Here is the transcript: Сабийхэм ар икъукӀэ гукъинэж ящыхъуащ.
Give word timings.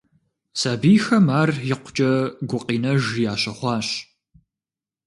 Сабийхэм 0.59 1.25
ар 1.39 1.51
икъукӀэ 1.73 2.11
гукъинэж 2.49 3.03
ящыхъуащ. 3.31 3.87